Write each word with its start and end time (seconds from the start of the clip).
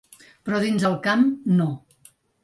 Però 0.47 0.61
dins 0.63 0.85
el 0.89 0.95
camp, 1.07 1.21
no. 1.59 1.67